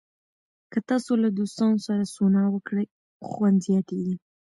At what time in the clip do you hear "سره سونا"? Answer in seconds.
1.87-2.43